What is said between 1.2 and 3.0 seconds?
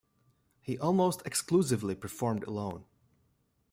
exclusively performed alone.